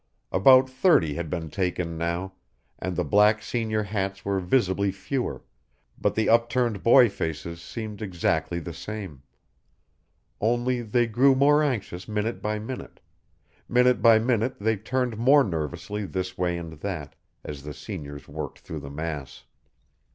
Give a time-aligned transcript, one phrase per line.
[0.31, 2.33] About thirty had been taken now,
[2.79, 5.43] and the black senior hats were visibly fewer,
[5.95, 9.21] but the upturned boy faces seemed exactly the same.
[10.39, 12.99] Only they grew more anxious minute by minute;
[13.69, 18.57] minute by minute they turned more nervously this way and that as the seniors worked
[18.57, 19.43] through the mass.